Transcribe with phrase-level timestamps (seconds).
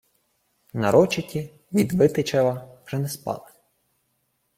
[0.73, 3.47] Нарочиті від Витичева вже не спали.